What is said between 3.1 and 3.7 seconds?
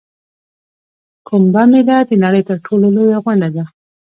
غونډه ده.